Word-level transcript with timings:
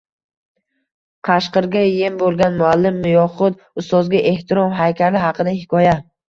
Qashqirga 1.27 1.83
yem 1.87 2.17
bo‘lgan 2.21 2.57
muallim 2.61 2.97
yoxud 3.11 3.61
“Ustozga 3.83 4.23
ehtirom” 4.33 4.75
haykali 4.81 5.23
haqida 5.27 5.55
hikoya 5.61 5.95